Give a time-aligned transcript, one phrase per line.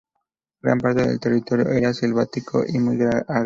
[0.63, 3.33] Gran parte del territorio era selvático y muy agreste.